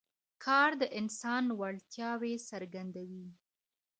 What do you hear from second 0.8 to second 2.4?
د انسان وړتیاوې